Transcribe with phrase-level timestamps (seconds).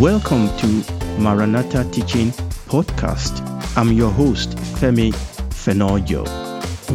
[0.00, 0.66] Welcome to
[1.20, 2.32] Maranatha Teaching
[2.66, 3.40] Podcast.
[3.76, 5.12] I'm your host, Femi
[5.50, 6.24] Fenojo.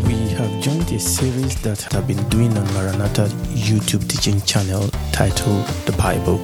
[0.06, 5.66] We have joined a series that I've been doing on Maranatha YouTube teaching channel titled
[5.86, 6.40] The Bible.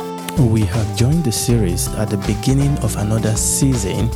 [0.47, 4.07] We have joined the series at the beginning of another season,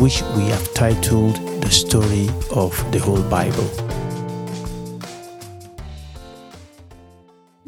[0.00, 3.68] which we have titled The Story of the Whole Bible.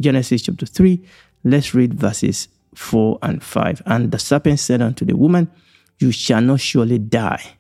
[0.01, 1.05] Genesis chapter 3,
[1.45, 3.83] let's read verses 4 and 5.
[3.87, 5.51] And the serpent said unto the woman,
[5.99, 7.57] You shall not surely die.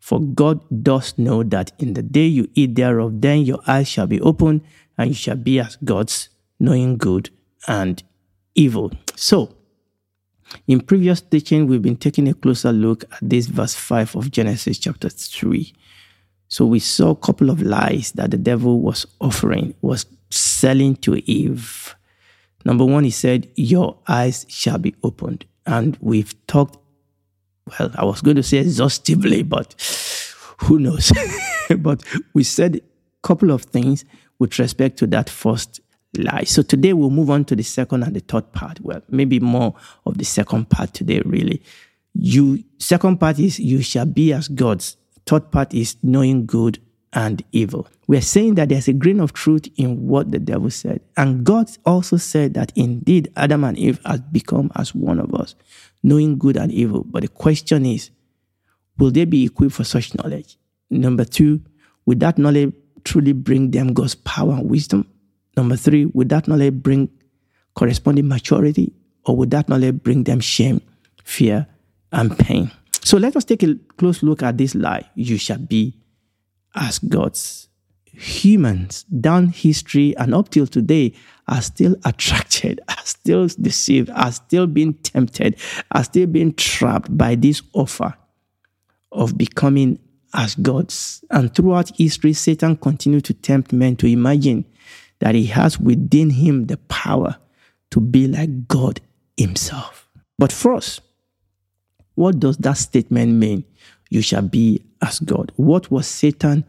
[0.00, 4.06] For God does know that in the day you eat thereof, then your eyes shall
[4.06, 4.62] be opened,
[4.96, 7.30] and you shall be as gods, knowing good
[7.66, 8.02] and
[8.54, 8.92] evil.
[9.16, 9.54] So,
[10.66, 14.78] in previous teaching, we've been taking a closer look at this verse 5 of Genesis
[14.78, 15.74] chapter 3.
[16.48, 21.16] So we saw a couple of lies that the devil was offering, was selling to
[21.30, 21.94] Eve.
[22.68, 25.46] Number one, he said, Your eyes shall be opened.
[25.64, 26.76] And we've talked,
[27.66, 29.74] well, I was going to say exhaustively, but
[30.58, 31.10] who knows?
[31.78, 32.80] but we said a
[33.26, 34.04] couple of things
[34.38, 35.80] with respect to that first
[36.18, 36.44] lie.
[36.44, 38.80] So today we'll move on to the second and the third part.
[38.82, 41.62] Well, maybe more of the second part today, really.
[42.12, 44.98] You second part is you shall be as gods.
[45.24, 46.80] Third part is knowing good
[47.12, 47.88] and evil.
[48.06, 51.00] We are saying that there's a grain of truth in what the devil said.
[51.16, 55.54] And God also said that indeed Adam and Eve have become as one of us,
[56.02, 57.04] knowing good and evil.
[57.04, 58.10] But the question is,
[58.98, 60.58] will they be equipped for such knowledge?
[60.90, 61.60] Number two,
[62.06, 62.72] would that knowledge
[63.04, 65.06] truly bring them God's power and wisdom?
[65.56, 67.10] Number three, would that knowledge bring
[67.74, 68.92] corresponding maturity?
[69.24, 70.80] Or would that knowledge bring them shame,
[71.24, 71.66] fear,
[72.12, 72.70] and pain?
[73.02, 75.08] So let us take a close look at this lie.
[75.14, 75.94] You shall be
[76.74, 77.68] as gods.
[78.06, 81.14] Humans down history and up till today
[81.46, 85.56] are still attracted, are still deceived, are still being tempted,
[85.92, 88.14] are still being trapped by this offer
[89.12, 89.98] of becoming
[90.34, 91.24] as gods.
[91.30, 94.64] And throughout history, Satan continued to tempt men to imagine
[95.20, 97.36] that he has within him the power
[97.90, 99.00] to be like God
[99.36, 100.08] himself.
[100.38, 101.00] But first,
[102.14, 103.64] what does that statement mean?
[104.10, 105.52] You shall be as God.
[105.56, 106.64] What was Satan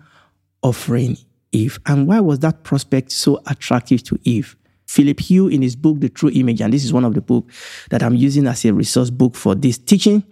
[0.62, 1.18] offering
[1.52, 1.80] Eve?
[1.86, 4.56] And why was that prospect so attractive to Eve?
[4.88, 7.88] Philip Hughes, in his book, The True Image, and this is one of the books
[7.92, 10.24] that I'm using as a resource book for this teaching,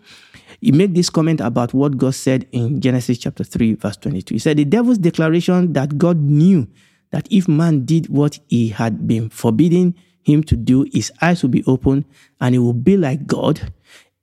[0.62, 4.34] he made this comment about what God said in Genesis chapter 3, verse 22.
[4.34, 6.68] He said, The devil's declaration that God knew
[7.12, 9.94] that if man did what he had been forbidding
[10.24, 12.06] him to do, his eyes would be open
[12.42, 13.72] and he would be like God,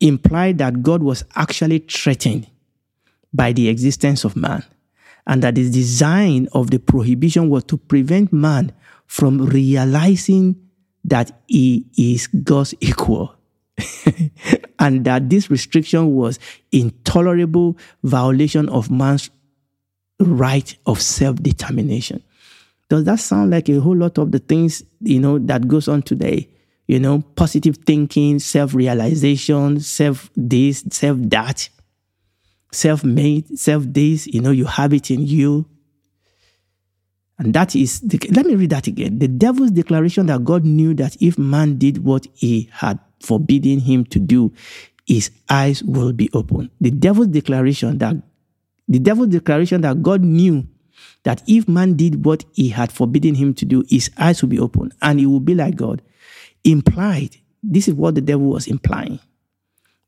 [0.00, 2.48] implied that God was actually threatened
[3.34, 4.64] by the existence of man
[5.26, 8.72] and that the design of the prohibition was to prevent man
[9.06, 10.56] from realizing
[11.04, 13.34] that he is God's equal.
[14.78, 16.38] and that this restriction was
[16.70, 19.30] intolerable violation of man's
[20.20, 22.22] right of self-determination.
[22.88, 26.02] Does that sound like a whole lot of the things, you know, that goes on
[26.02, 26.48] today?
[26.86, 31.68] You know, positive thinking, self-realization, self this, self that
[32.74, 35.66] self made, self this, you know, you have it in you.
[37.38, 39.18] And that is, the, let me read that again.
[39.18, 44.04] The devil's declaration that God knew that if man did what he had forbidden him
[44.06, 44.52] to do,
[45.06, 46.70] his eyes will be open.
[46.80, 48.16] The devil's declaration that,
[48.88, 50.66] the devil's declaration that God knew
[51.24, 54.60] that if man did what he had forbidden him to do, his eyes will be
[54.60, 56.02] open and he will be like God,
[56.62, 59.18] implied, this is what the devil was implying,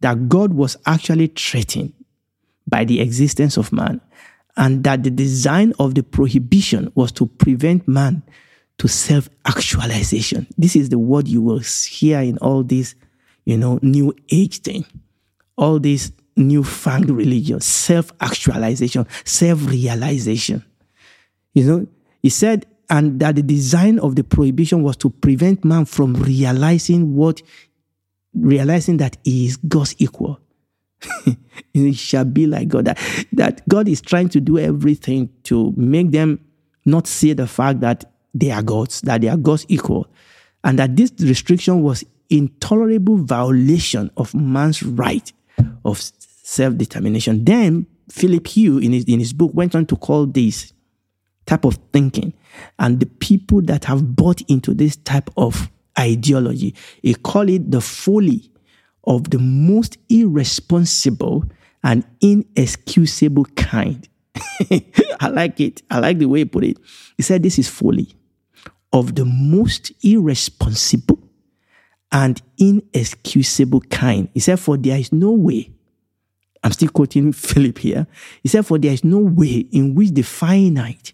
[0.01, 1.93] that God was actually threatening
[2.67, 4.01] by the existence of man,
[4.57, 8.23] and that the design of the prohibition was to prevent man
[8.79, 10.47] to self actualization.
[10.59, 12.95] This is the word you will hear in all this,
[13.45, 14.85] you know, new age thing,
[15.57, 20.65] all this newfangled religion, self actualization, self realization.
[21.55, 21.87] You know,
[22.23, 27.15] he said, and that the design of the prohibition was to prevent man from realizing
[27.15, 27.43] what,
[28.35, 30.39] realizing that he is God's equal.
[31.75, 32.87] it shall be like God.
[32.87, 32.99] That,
[33.33, 36.41] that God is trying to do everything to make them
[36.85, 40.07] not see the fact that they are gods, that they are God's equal,
[40.65, 45.33] and that this restriction was intolerable violation of man's right
[45.85, 46.01] of
[46.43, 47.45] self-determination.
[47.45, 50.73] Then Philip Hughes in his, in his book went on to call this
[51.47, 52.33] type of thinking
[52.79, 57.81] and the people that have bought into this type of ideology, he called it the
[57.81, 58.51] folly
[59.07, 61.45] of the most irresponsible
[61.83, 64.09] and inexcusable kind.
[65.21, 65.83] I like it.
[65.91, 66.79] I like the way he put it.
[67.17, 68.15] He said, This is folly
[68.93, 71.19] of the most irresponsible
[72.13, 74.29] and inexcusable kind.
[74.35, 75.71] He said, For there is no way,
[76.63, 78.07] I'm still quoting Philip here.
[78.43, 81.13] He said, For there is no way in which the finite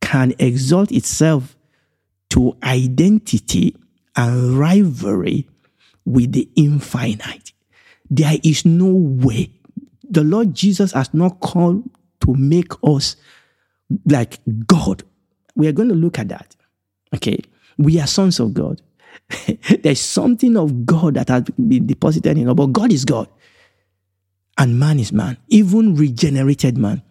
[0.00, 1.56] can exalt itself
[2.30, 3.76] to identity
[4.16, 5.48] and rivalry
[6.04, 7.52] with the infinite.
[8.10, 9.50] There is no way.
[10.08, 11.88] The Lord Jesus has not called
[12.20, 13.16] to make us
[14.06, 15.02] like God.
[15.54, 16.54] We are going to look at that.
[17.14, 17.38] Okay.
[17.78, 18.80] We are sons of God.
[19.82, 23.28] There's something of God that has been deposited in us, but God is God.
[24.56, 27.02] And man is man, even regenerated man,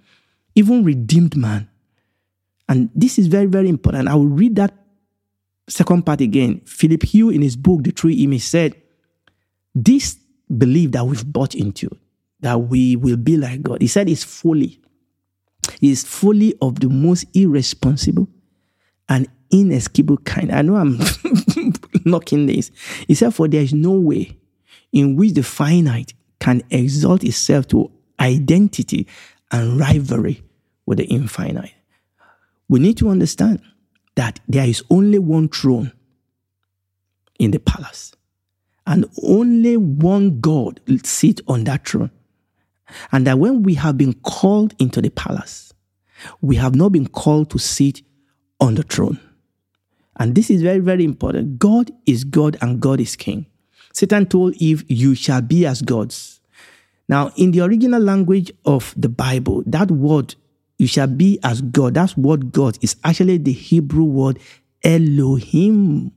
[0.55, 1.69] even redeemed man.
[2.69, 4.07] And this is very, very important.
[4.07, 4.73] I will read that
[5.67, 6.61] second part again.
[6.65, 8.75] Philip Hughes, in his book, The True Image, said,
[9.75, 10.17] This
[10.55, 11.89] belief that we've bought into,
[12.41, 14.79] that we will be like God, he said, is fully,
[15.81, 18.27] is fully of the most irresponsible
[19.09, 20.51] and inescapable kind.
[20.51, 20.99] I know I'm
[22.05, 22.71] knocking this.
[23.07, 24.37] He said, For there is no way
[24.91, 29.07] in which the finite can exalt itself to identity
[29.51, 30.43] and rivalry
[30.85, 31.71] with the infinite.
[32.67, 33.61] We need to understand
[34.15, 35.91] that there is only one throne
[37.39, 38.13] in the palace,
[38.85, 42.11] and only one God sit on that throne.
[43.11, 45.73] And that when we have been called into the palace,
[46.41, 48.01] we have not been called to sit
[48.59, 49.19] on the throne.
[50.17, 51.59] And this is very, very important.
[51.59, 53.47] God is God and God is King.
[53.93, 56.41] Satan told Eve, You shall be as gods.
[57.09, 60.35] Now, in the original language of the Bible, that word,
[60.77, 64.39] you shall be as God, that's what God is actually the Hebrew word
[64.83, 66.11] Elohim.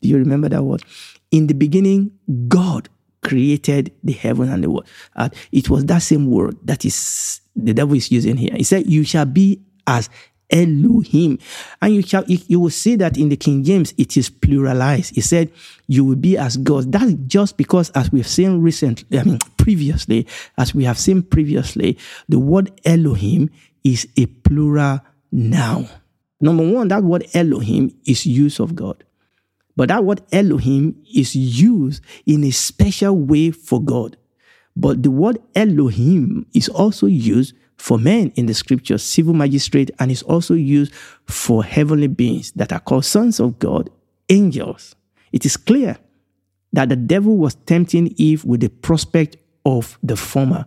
[0.00, 0.82] Do you remember that word?
[1.32, 2.12] In the beginning,
[2.46, 2.88] God
[3.22, 4.86] created the heaven and the world.
[5.16, 8.54] Uh, it was that same word that is the devil is using here.
[8.56, 10.08] He said, You shall be as
[10.50, 11.38] Elohim.
[11.80, 15.14] And you shall you will see that in the King James it is pluralized.
[15.14, 15.50] He said,
[15.88, 20.26] You will be as God." That's just because as we've seen recently, I mean previously,
[20.58, 23.50] as we have seen previously, the word Elohim
[23.82, 25.00] is a plural
[25.32, 25.88] noun.
[26.40, 29.02] Number one, that word Elohim is use of God.
[29.76, 34.16] But that word Elohim is used in a special way for God.
[34.76, 40.10] But the word Elohim is also used for men in the scripture, civil magistrate, and
[40.10, 40.94] is also used
[41.26, 43.90] for heavenly beings that are called sons of God,
[44.28, 44.94] angels.
[45.32, 45.98] It is clear
[46.72, 50.66] that the devil was tempting Eve with the prospect of the former.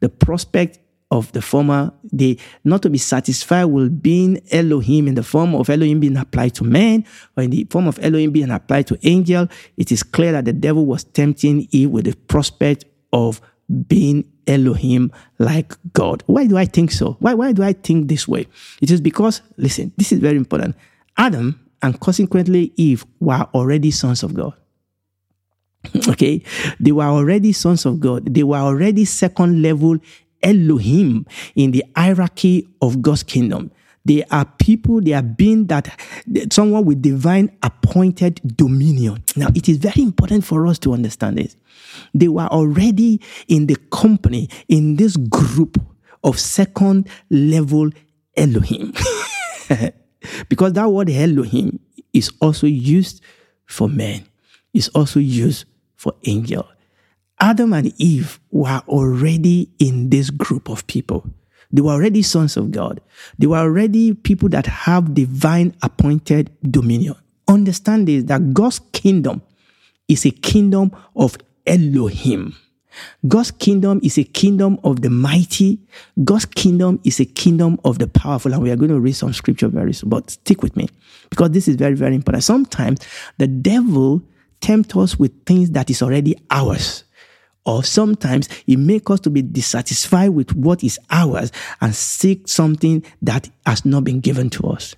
[0.00, 0.78] The prospect
[1.10, 5.68] of the former, they not to be satisfied with being Elohim in the form of
[5.68, 7.04] Elohim being applied to man
[7.36, 9.48] or in the form of Elohim being applied to angel.
[9.76, 13.40] It is clear that the devil was tempting Eve with the prospect of
[13.88, 16.22] being Elohim like God.
[16.26, 17.16] Why do I think so?
[17.20, 18.46] Why, why do I think this way?
[18.80, 20.76] It is because, listen, this is very important.
[21.16, 24.54] Adam and consequently Eve were already sons of God.
[26.08, 26.42] okay?
[26.78, 28.32] They were already sons of God.
[28.32, 29.98] They were already second level
[30.42, 33.70] Elohim in the hierarchy of God's kingdom.
[34.04, 36.00] They are people, they are being that
[36.50, 39.22] someone with divine appointed dominion.
[39.36, 41.54] Now, it is very important for us to understand this.
[42.14, 45.76] They were already in the company, in this group
[46.24, 47.90] of second level
[48.36, 48.94] Elohim.
[50.48, 51.78] because that word Elohim
[52.12, 53.22] is also used
[53.66, 54.24] for men,
[54.72, 55.66] is also used
[55.96, 56.66] for angel.
[57.40, 61.24] Adam and Eve were already in this group of people.
[61.72, 63.00] They were already sons of God.
[63.38, 67.14] They were already people that have divine appointed dominion.
[67.48, 69.42] Understand this that God's kingdom
[70.08, 72.56] is a kingdom of Elohim.
[73.26, 75.78] God's kingdom is a kingdom of the mighty.
[76.24, 78.52] God's kingdom is a kingdom of the powerful.
[78.52, 80.88] And we are going to read some scripture very soon, but stick with me
[81.30, 82.42] because this is very, very important.
[82.42, 82.98] Sometimes
[83.38, 84.22] the devil
[84.60, 87.04] tempts us with things that is already ours
[87.64, 93.04] or sometimes it makes us to be dissatisfied with what is ours and seek something
[93.22, 94.94] that has not been given to us.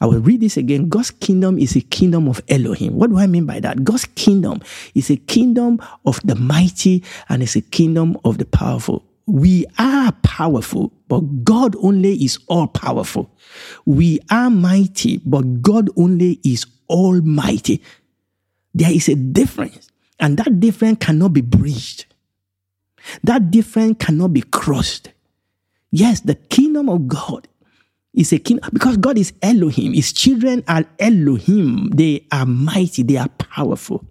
[0.00, 0.88] I will read this again.
[0.88, 2.94] God's kingdom is a kingdom of Elohim.
[2.96, 3.82] What do I mean by that?
[3.82, 4.60] God's kingdom
[4.94, 9.04] is a kingdom of the mighty and it's a kingdom of the powerful.
[9.26, 13.30] We are powerful, but God only is all powerful.
[13.86, 17.82] We are mighty, but God only is almighty.
[18.74, 19.90] There is a difference.
[20.18, 22.06] And that difference cannot be breached.
[23.22, 25.10] That difference cannot be crossed.
[25.90, 27.48] Yes, the kingdom of God
[28.14, 29.92] is a kingdom because God is Elohim.
[29.92, 31.90] His children are Elohim.
[31.90, 34.04] They are mighty, they are powerful.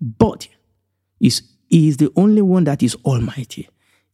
[0.00, 0.48] But
[1.20, 3.68] is he is the only one that is almighty.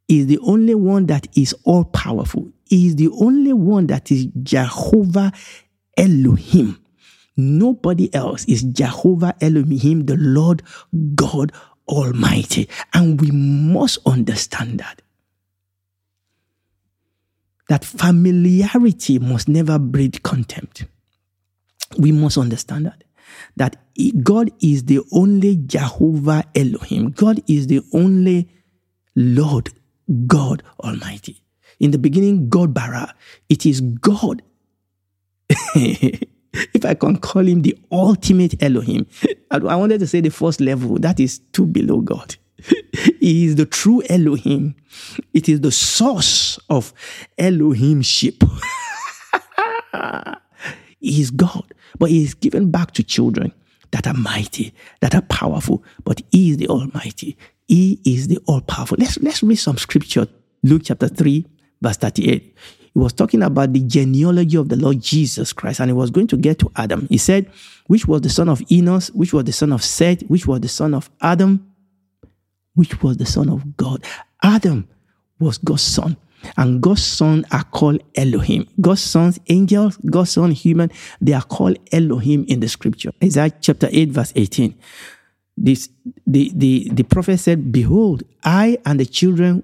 [0.09, 2.53] Is the only one that is all powerful.
[2.69, 5.33] He is the only one that is Jehovah
[5.97, 6.84] Elohim.
[7.37, 10.63] Nobody else is Jehovah Elohim, the Lord
[11.15, 11.53] God
[11.89, 12.69] Almighty.
[12.93, 15.03] And we must understand that.
[17.69, 20.85] That familiarity must never breed contempt.
[21.99, 23.05] We must understand that.
[23.57, 23.77] That
[24.23, 27.11] God is the only Jehovah Elohim.
[27.11, 28.49] God is the only
[29.17, 29.71] Lord
[30.27, 31.41] God Almighty.
[31.81, 33.15] In the beginning, God bara.
[33.49, 34.43] It is God.
[36.75, 39.07] if I can call him the ultimate Elohim,
[39.51, 42.37] I wanted to say the first level, that is too below God.
[43.21, 44.75] he is the true Elohim.
[45.33, 46.93] It is the source of
[47.39, 48.43] Elohimship.
[51.01, 53.53] he is God, but he is given back to children
[53.91, 57.37] that are mighty, that are powerful, but he is the Almighty.
[57.69, 58.97] He is the all powerful.
[58.99, 60.27] Let's, let's read some scripture.
[60.63, 61.47] Luke chapter 3,
[61.85, 62.57] verse 38.
[62.95, 66.27] He was talking about the genealogy of the Lord Jesus Christ, and he was going
[66.29, 67.07] to get to Adam.
[67.11, 67.51] He said,
[67.87, 70.69] which was the son of Enos, which was the son of Seth, which was the
[70.69, 71.73] son of Adam,
[72.75, 74.05] which was the son of God.
[74.43, 74.89] Adam
[75.39, 76.17] was God's son.
[76.57, 78.69] And God's son are called Elohim.
[78.81, 83.13] God's sons, angels, God's son, human, they are called Elohim in the scripture.
[83.23, 84.75] Isaiah chapter 8, verse 18.
[85.57, 85.89] This
[86.27, 89.63] the, the, the prophet said, Behold, I and the children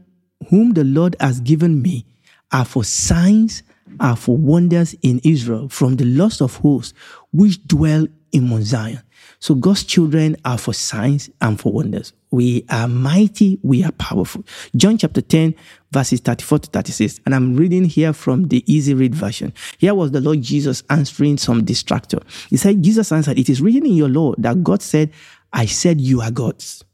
[0.48, 2.06] whom the Lord has given me
[2.52, 3.62] are for signs,
[3.98, 6.94] are for wonders in Israel from the Lord of hosts
[7.32, 9.02] which dwell in Mount Zion.
[9.38, 12.12] So God's children are for signs and for wonders.
[12.30, 14.44] We are mighty, we are powerful.
[14.76, 15.54] John chapter 10,
[15.90, 17.20] verses 34 to 36.
[17.24, 19.52] And I'm reading here from the easy read version.
[19.78, 22.22] Here was the Lord Jesus answering some distractor.
[22.48, 25.10] He said, Jesus answered, It is written in your law that God said,
[25.52, 26.84] I said you are gods.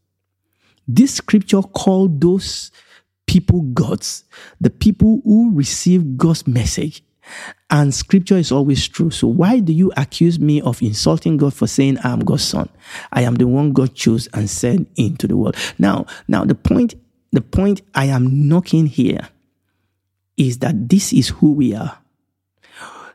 [0.89, 2.71] This scripture called those
[3.27, 4.25] people gods,
[4.61, 7.03] the people who receive God's message
[7.71, 9.11] and scripture is always true.
[9.11, 12.69] So why do you accuse me of insulting God for saying I am God's son?
[13.13, 15.57] I am the one God chose and sent into the world.
[15.79, 16.95] Now, now the point,
[17.33, 19.29] the point I am knocking here
[20.37, 21.99] is that this is who we are.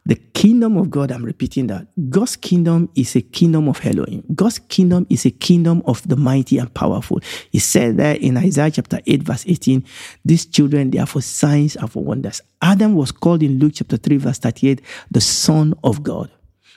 [0.05, 1.85] The kingdom of God, I'm repeating that.
[2.09, 4.23] God's kingdom is a kingdom of Elohim.
[4.33, 7.19] God's kingdom is a kingdom of the mighty and powerful.
[7.51, 9.85] He said that in Isaiah chapter 8, verse 18,
[10.25, 12.41] these children, they are for signs and for wonders.
[12.63, 14.81] Adam was called in Luke chapter 3, verse 38,
[15.11, 16.31] the son of God.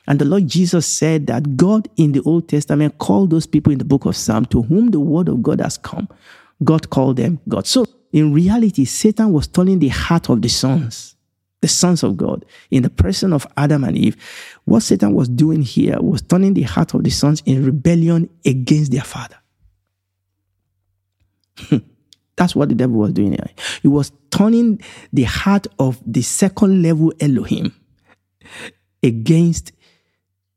[0.06, 3.78] And the Lord Jesus said that God in the Old Testament called those people in
[3.78, 6.08] the book of Psalm to whom the word of God has come.
[6.62, 7.66] God called them God.
[7.66, 11.13] So in reality, Satan was turning the heart of the sons
[11.64, 14.18] the sons of God, in the person of Adam and Eve,
[14.66, 18.92] what Satan was doing here was turning the heart of the sons in rebellion against
[18.92, 19.38] their father.
[22.36, 23.48] That's what the devil was doing here.
[23.80, 24.78] He was turning
[25.10, 27.74] the heart of the second level Elohim
[29.02, 29.72] against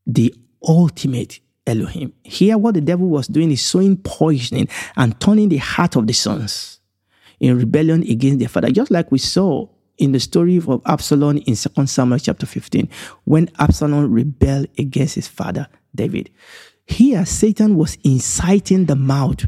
[0.06, 0.36] the
[0.68, 2.12] ultimate Elohim.
[2.24, 6.14] Here, what the devil was doing is sowing poisoning and turning the heart of the
[6.14, 6.82] sons
[7.40, 11.56] in rebellion against their father, just like we saw in the story of Absalom in
[11.56, 12.90] 2 Samuel chapter 15,
[13.24, 16.30] when Absalom rebelled against his father David.
[16.86, 19.46] Here, Satan was inciting the mouth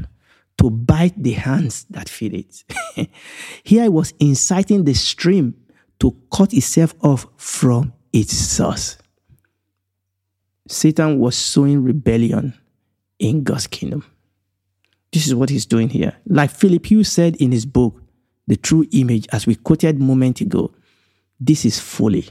[0.58, 2.64] to bite the hands that feed it.
[3.64, 5.54] Here, he was inciting the stream
[6.00, 8.98] to cut itself off from its source.
[10.68, 12.54] Satan was sowing rebellion
[13.18, 14.04] in God's kingdom.
[15.12, 16.16] This is what he's doing here.
[16.26, 17.99] Like Philip Hughes said in his book,
[18.50, 20.74] the true image, as we quoted a moment ago,
[21.38, 22.28] this is folly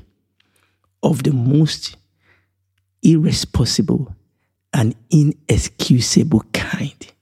[1.02, 1.96] of the most
[3.02, 4.14] irresponsible
[4.74, 7.14] and inexcusable kind.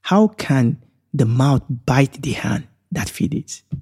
[0.00, 0.80] How can
[1.12, 3.78] the mouth bite the hand that feeds it?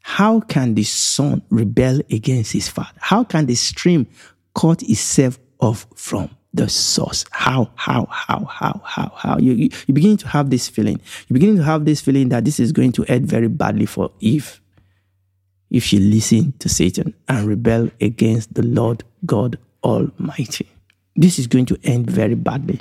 [0.00, 2.98] How can the son rebel against his father?
[2.98, 4.06] How can the stream
[4.54, 7.24] cut itself off from the source.
[7.30, 9.38] How, how, how, how, how, how.
[9.38, 11.00] You, you, you begin to have this feeling.
[11.28, 14.10] You begin to have this feeling that this is going to end very badly for
[14.20, 14.60] Eve
[15.70, 20.66] if she listen to Satan and rebel against the Lord God Almighty.
[21.14, 22.80] This is going to end very badly.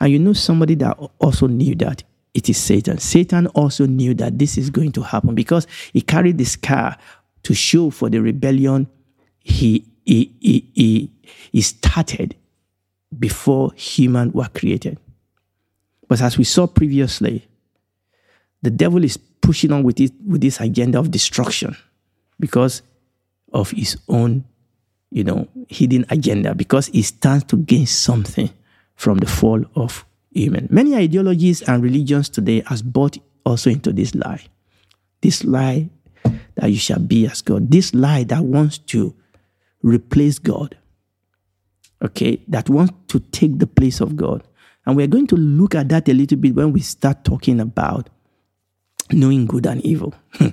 [0.00, 2.02] And you know somebody that also knew that
[2.34, 2.98] it is Satan.
[2.98, 6.96] Satan also knew that this is going to happen because he carried this scar
[7.42, 8.88] to show for the rebellion
[9.40, 11.10] he, he, he, he,
[11.50, 12.36] he started
[13.18, 14.98] before human were created.
[16.08, 17.46] But as we saw previously,
[18.62, 21.76] the devil is pushing on with it with this agenda of destruction
[22.38, 22.82] because
[23.52, 24.44] of his own,
[25.10, 28.50] you know, hidden agenda, because he stands to gain something
[28.94, 30.68] from the fall of human.
[30.70, 34.44] Many ideologies and religions today has bought also into this lie.
[35.20, 35.90] This lie
[36.54, 37.70] that you shall be as God.
[37.70, 39.14] This lie that wants to
[39.82, 40.76] replace God
[42.02, 44.42] okay, that wants to take the place of God.
[44.84, 48.10] And we're going to look at that a little bit when we start talking about
[49.12, 50.14] knowing good and evil.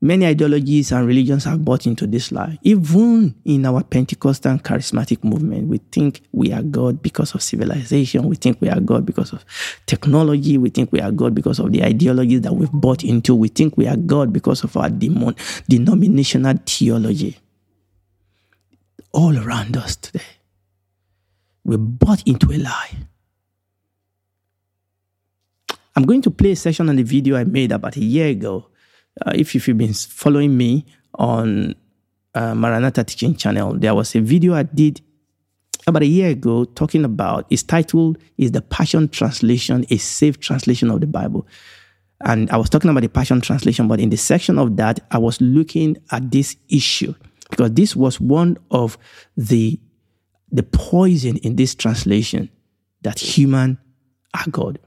[0.00, 2.56] Many ideologies and religions have bought into this lie.
[2.62, 8.28] Even in our Pentecostal charismatic movement, we think we are God because of civilization.
[8.28, 9.44] We think we are God because of
[9.86, 10.56] technology.
[10.56, 13.34] We think we are God because of the ideologies that we've bought into.
[13.34, 15.34] We think we are God because of our demon,
[15.68, 17.36] denominational theology.
[19.12, 20.22] All around us today,
[21.68, 22.90] we bought into a lie.
[25.94, 28.68] I'm going to play a session on the video I made about a year ago
[29.24, 31.74] uh, if you've been following me on
[32.34, 35.00] uh, Maranatha Teaching Channel, there was a video I did
[35.86, 40.90] about a year ago talking about, it's titled, Is the Passion Translation a Safe Translation
[40.90, 41.46] of the Bible?
[42.24, 45.18] And I was talking about the Passion Translation, but in the section of that, I
[45.18, 47.14] was looking at this issue
[47.50, 48.98] because this was one of
[49.36, 49.80] the,
[50.50, 52.50] the poison in this translation
[53.02, 53.78] that human
[54.34, 54.78] are God.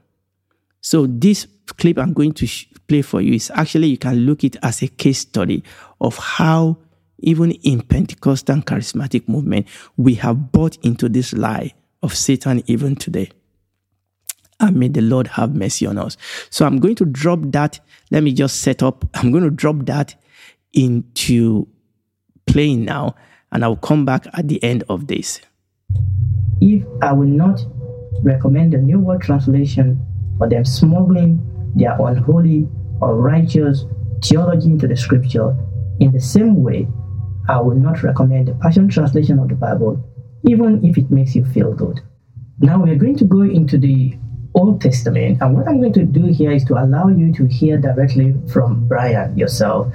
[0.80, 1.46] So this
[1.78, 4.82] clip I'm going to sh- play for you is actually you can look it as
[4.82, 5.62] a case study
[6.00, 6.76] of how
[7.20, 13.30] even in Pentecostal charismatic movement we have bought into this lie of Satan even today.
[14.58, 16.16] And may the Lord have mercy on us.
[16.50, 17.80] So I'm going to drop that.
[18.10, 19.04] Let me just set up.
[19.14, 20.14] I'm going to drop that
[20.72, 21.68] into
[22.46, 23.14] playing now,
[23.50, 25.40] and I'll come back at the end of this.
[26.60, 27.64] If I will not
[28.22, 30.00] recommend the New World Translation
[30.38, 31.40] for them smuggling
[31.74, 32.68] their unholy
[33.00, 33.84] or righteous
[34.22, 35.56] theology into the scripture.
[36.00, 36.88] In the same way,
[37.48, 40.02] I will not recommend the Passion Translation of the Bible,
[40.44, 42.00] even if it makes you feel good.
[42.60, 44.16] Now we are going to go into the
[44.54, 47.78] Old Testament, and what I'm going to do here is to allow you to hear
[47.78, 49.92] directly from Brian yourself,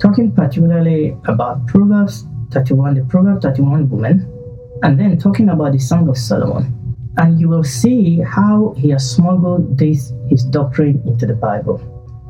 [0.00, 4.37] talking particularly about Proverbs 31, the Proverbs 31 woman,
[4.82, 6.78] and then talking about the Song of Solomon
[7.18, 11.82] and you will see how he has smuggled this his doctrine into the Bible.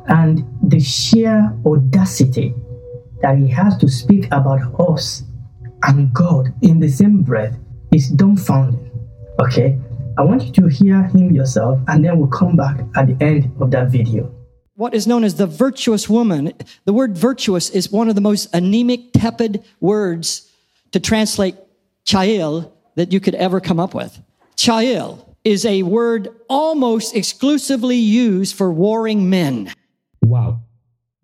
[0.07, 2.55] And the sheer audacity
[3.21, 5.23] that he has to speak about us
[5.83, 7.55] and God in the same breath
[7.93, 8.89] is dumbfounding.
[9.39, 9.79] Okay?
[10.17, 13.55] I want you to hear him yourself, and then we'll come back at the end
[13.61, 14.33] of that video.
[14.75, 16.53] What is known as the virtuous woman,
[16.85, 20.51] the word virtuous is one of the most anemic, tepid words
[20.91, 21.55] to translate
[22.09, 24.19] chael that you could ever come up with.
[24.55, 29.71] Chael is a word almost exclusively used for warring men.
[30.23, 30.61] Wow.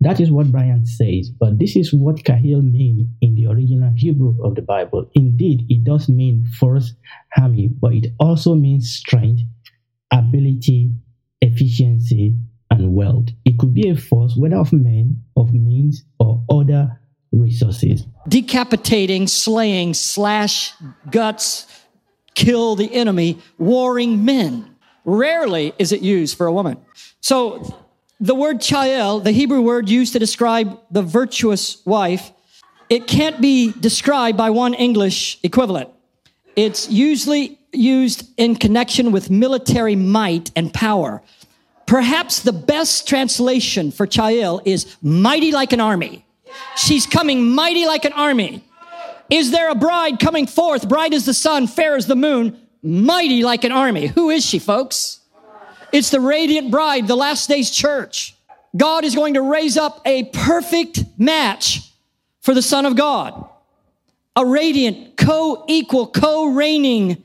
[0.00, 4.36] That is what Brian says, but this is what Kahil means in the original Hebrew
[4.44, 5.10] of the Bible.
[5.14, 6.94] Indeed, it does mean force,
[7.36, 9.42] army, but it also means strength,
[10.12, 10.92] ability,
[11.40, 12.36] efficiency,
[12.70, 13.28] and wealth.
[13.44, 17.00] It could be a force, whether of men, of means, or other
[17.40, 18.04] resources.
[18.28, 20.72] Decapitating, slaying, slash,
[21.10, 21.66] guts,
[22.34, 24.76] kill the enemy, warring men.
[25.04, 26.78] Rarely is it used for a woman.
[27.20, 27.76] So
[28.20, 32.32] the word chael, the Hebrew word used to describe the virtuous wife,
[32.88, 35.90] it can't be described by one English equivalent.
[36.54, 41.22] It's usually used in connection with military might and power.
[41.86, 46.25] Perhaps the best translation for chael is mighty like an army.
[46.76, 48.62] She's coming mighty like an army.
[49.28, 53.42] Is there a bride coming forth, bright as the sun, fair as the moon, mighty
[53.42, 54.06] like an army?
[54.06, 55.20] Who is she, folks?
[55.92, 58.36] It's the radiant bride, the last days church.
[58.76, 61.90] God is going to raise up a perfect match
[62.40, 63.48] for the Son of God.
[64.36, 67.22] A radiant, co-equal, co-reigning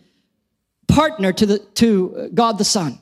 [0.88, 3.00] partner to the to uh, God the Son.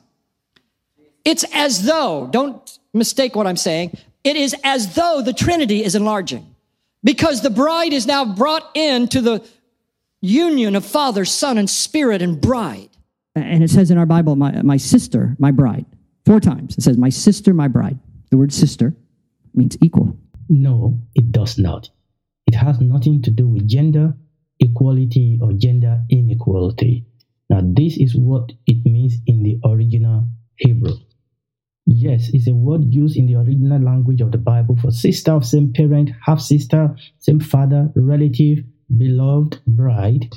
[1.24, 5.94] It's as though, don't mistake what I'm saying, it is as though the Trinity is
[5.94, 6.54] enlarging.
[7.02, 9.46] Because the bride is now brought into the
[10.20, 12.90] union of Father, Son, and Spirit and bride.
[13.34, 15.86] And it says in our Bible, my, my sister, my bride.
[16.26, 16.76] Four times.
[16.76, 17.98] It says, my sister, my bride.
[18.30, 18.94] The word sister
[19.54, 20.18] means equal.
[20.48, 21.88] No, it does not.
[22.46, 24.14] It has nothing to do with gender
[24.58, 27.06] equality or gender inequality.
[27.48, 30.96] Now, this is what it means in the original Hebrew.
[31.92, 35.44] Yes, it's a word used in the original language of the Bible for sister of
[35.44, 38.58] same parent, half sister, same father, relative,
[38.96, 40.32] beloved bride,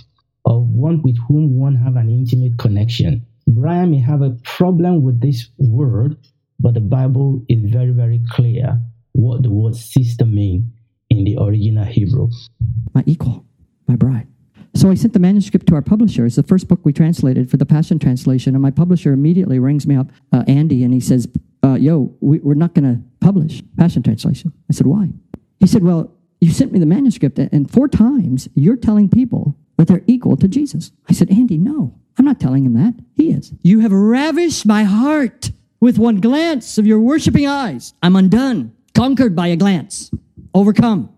[0.46, 3.24] or one with whom one have an intimate connection.
[3.46, 6.18] Brian may have a problem with this word,
[6.60, 10.66] but the Bible is very, very clear what the word sister means
[11.12, 12.30] in the original Hebrew.
[12.96, 13.46] My equal,
[13.88, 14.28] my bride.
[14.76, 16.26] So I sent the manuscript to our publisher.
[16.26, 18.56] It's the first book we translated for the Passion Translation.
[18.56, 21.28] And my publisher immediately rings me up, uh, Andy, and he says,
[21.63, 24.54] uh, Yo, we, we're not going to publish Passion Translation.
[24.69, 25.10] I said, Why?
[25.60, 29.88] He said, Well, you sent me the manuscript, and four times you're telling people but
[29.88, 30.91] they're equal to Jesus.
[31.10, 32.93] I said, Andy, no, I'm not telling him that.
[33.15, 33.54] He is.
[33.63, 37.93] You have ravished my heart with one glance of your worshiping eyes.
[38.02, 40.12] I'm undone, conquered by a glance,
[40.54, 41.10] overcome,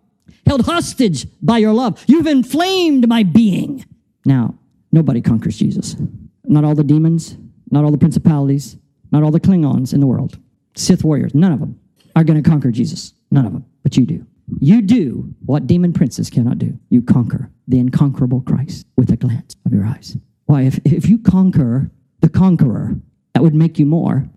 [0.45, 2.03] held hostage by your love.
[2.07, 3.85] You've inflamed my being.
[4.25, 4.55] Now,
[4.91, 5.95] nobody conquers Jesus.
[6.43, 7.37] Not all the demons,
[7.69, 8.77] not all the principalities,
[9.11, 10.37] not all the Klingons in the world.
[10.75, 11.79] Sith warriors, none of them
[12.15, 13.13] are going to conquer Jesus.
[13.31, 13.65] None of them.
[13.83, 14.25] But you do.
[14.59, 16.77] You do what demon princes cannot do.
[16.89, 20.17] You conquer the unconquerable Christ with a glance of your eyes.
[20.45, 21.91] Why, if, if you conquer
[22.21, 22.97] the conqueror,
[23.33, 24.29] that would make you more.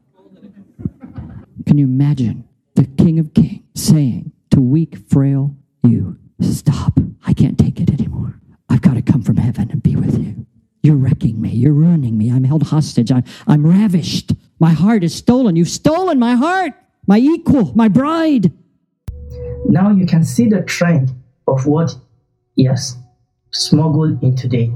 [1.66, 6.98] Can you imagine the King of Kings saying to weak, frail you, Stop.
[7.26, 8.40] I can't take it anymore.
[8.68, 10.46] I've got to come from heaven and be with you.
[10.83, 11.50] You're wrecking me.
[11.50, 12.31] You're ruining me.
[12.31, 13.11] I'm held hostage.
[13.11, 14.33] I'm, I'm ravished.
[14.61, 15.57] My heart is stolen.
[15.57, 16.73] You've stolen my heart,
[17.07, 18.53] my equal, my bride.
[19.66, 21.12] Now you can see the trend
[21.47, 21.94] of what
[22.57, 22.97] he has
[23.51, 24.73] smuggled into the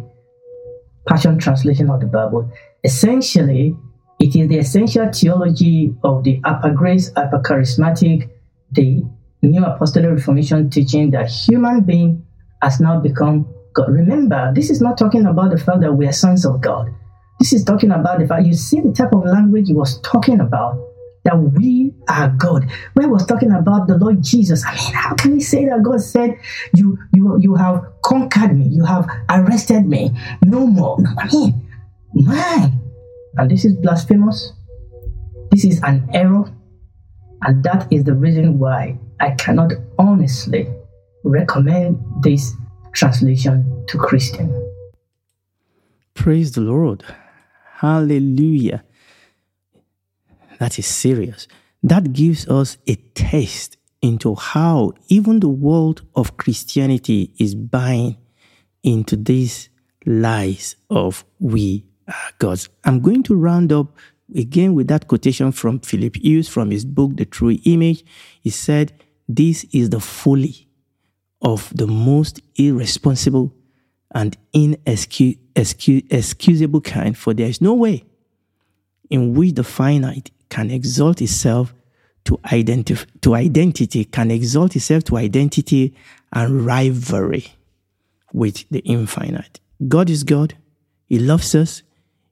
[1.08, 2.50] Passion Translation of the Bible.
[2.84, 3.76] Essentially,
[4.20, 8.30] it is the essential theology of the hyper grace, hyper charismatic,
[8.70, 9.02] the
[9.42, 12.24] New Apostolic Reformation teaching that human being
[12.62, 13.88] has now become God.
[13.88, 16.94] Remember, this is not talking about the fact that we are sons of God.
[17.38, 20.40] This is talking about the fact you see the type of language he was talking
[20.40, 20.78] about
[21.24, 22.70] that we are God.
[22.94, 25.82] When he was talking about the Lord Jesus, I mean, how can he say that
[25.82, 26.36] God said,
[26.74, 30.10] "You, you, you have conquered me, you have arrested me,
[30.44, 30.98] no more"?
[31.18, 31.68] I mean,
[32.14, 32.80] man,
[33.36, 34.52] and this is blasphemous.
[35.50, 36.52] This is an error,
[37.42, 40.68] and that is the reason why I cannot honestly
[41.24, 42.52] recommend this
[42.92, 44.52] translation to Christian.
[46.14, 47.04] Praise the Lord.
[47.82, 48.84] Hallelujah.
[50.60, 51.48] That is serious.
[51.82, 58.18] That gives us a taste into how even the world of Christianity is buying
[58.84, 59.68] into these
[60.06, 62.68] lies of we are gods.
[62.84, 63.96] I'm going to round up
[64.32, 68.04] again with that quotation from Philip Hughes from his book, The True Image.
[68.40, 68.92] He said,
[69.28, 70.68] This is the folly
[71.40, 73.52] of the most irresponsible
[74.14, 74.36] and
[75.54, 78.04] inexcusable kind, for there is no way
[79.10, 81.74] in which the finite can exalt itself
[82.24, 85.94] to, identif- to identity, can exalt itself to identity
[86.32, 87.46] and rivalry
[88.32, 89.60] with the infinite.
[89.88, 90.54] God is God.
[91.06, 91.82] He loves us.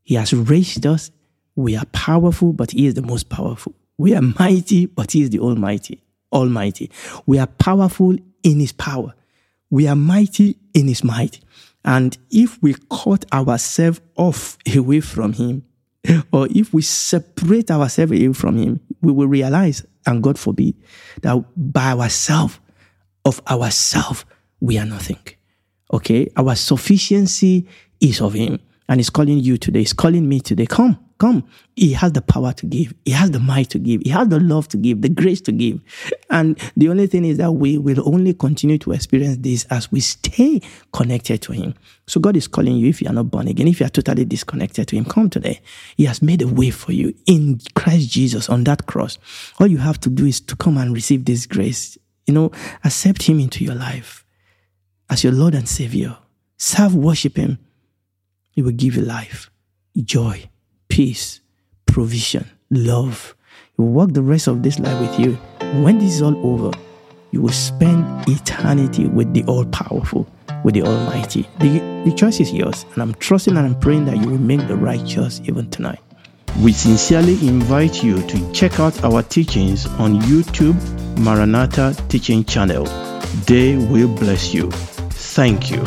[0.02, 1.10] He has raised us.
[1.56, 3.74] We are powerful, but He is the most powerful.
[3.98, 6.02] We are mighty, but He is the Almighty.
[6.32, 6.90] Almighty.
[7.26, 9.14] We are powerful in His power.
[9.70, 11.40] We are mighty in His might.
[11.84, 15.64] And if we cut ourselves off away from Him,
[16.32, 20.74] or if we separate ourselves away from Him, we will realize, and God forbid,
[21.22, 22.58] that by ourselves,
[23.24, 24.24] of ourselves,
[24.60, 25.18] we are nothing.
[25.92, 26.28] Okay?
[26.36, 27.66] Our sufficiency
[28.00, 28.58] is of Him.
[28.90, 29.78] And He's calling you today.
[29.78, 30.66] He's calling me today.
[30.66, 31.44] Come, come.
[31.76, 32.92] He has the power to give.
[33.04, 34.00] He has the might to give.
[34.02, 35.80] He has the love to give, the grace to give.
[36.28, 40.00] And the only thing is that we will only continue to experience this as we
[40.00, 40.60] stay
[40.92, 41.74] connected to Him.
[42.08, 44.24] So God is calling you if you are not born again, if you are totally
[44.24, 45.60] disconnected to Him, come today.
[45.96, 49.18] He has made a way for you in Christ Jesus on that cross.
[49.60, 51.96] All you have to do is to come and receive this grace.
[52.26, 52.50] You know,
[52.82, 54.24] accept Him into your life
[55.08, 56.18] as your Lord and Savior.
[56.56, 57.58] Serve, worship Him.
[58.60, 59.50] He will give you life,
[59.96, 60.50] joy,
[60.88, 61.40] peace,
[61.86, 63.34] provision, love.
[63.74, 65.32] He will walk the rest of this life with you.
[65.82, 66.76] When this is all over,
[67.30, 70.26] you will spend eternity with the all powerful,
[70.62, 71.48] with the Almighty.
[71.58, 74.68] The, the choice is yours, and I'm trusting and I'm praying that you will make
[74.68, 76.00] the right choice even tonight.
[76.60, 80.76] We sincerely invite you to check out our teachings on YouTube
[81.18, 82.84] Maranatha Teaching Channel.
[83.46, 84.70] They will bless you.
[84.70, 85.82] Thank you.